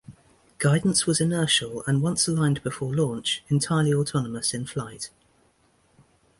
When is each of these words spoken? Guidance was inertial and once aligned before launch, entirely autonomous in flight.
Guidance 0.57 1.05
was 1.05 1.21
inertial 1.21 1.83
and 1.85 2.01
once 2.01 2.27
aligned 2.27 2.63
before 2.63 2.91
launch, 2.91 3.43
entirely 3.49 3.93
autonomous 3.93 4.51
in 4.51 4.65
flight. 4.65 5.11